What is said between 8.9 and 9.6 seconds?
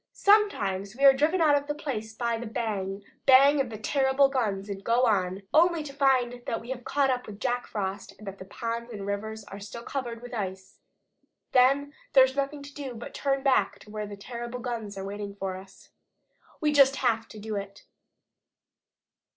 the rivers are